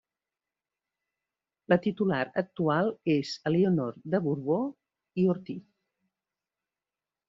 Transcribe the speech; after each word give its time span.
La 1.73 1.77
titular 1.83 2.23
actual 2.43 2.91
és 3.19 3.37
Elionor 3.53 4.03
de 4.17 4.25
Borbó 4.27 4.61
i 5.27 5.31
Ortiz. 5.39 5.67